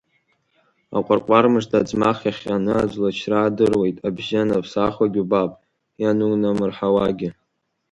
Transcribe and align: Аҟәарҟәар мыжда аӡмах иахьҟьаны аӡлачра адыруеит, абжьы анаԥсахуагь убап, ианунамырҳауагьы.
Аҟәарҟәар 0.97 1.45
мыжда 1.53 1.77
аӡмах 1.81 2.19
иахьҟьаны 2.23 2.73
аӡлачра 2.83 3.37
адыруеит, 3.41 3.97
абжьы 4.07 4.37
анаԥсахуагь 4.41 5.17
убап, 5.23 5.51
ианунамырҳауагьы. 6.01 7.29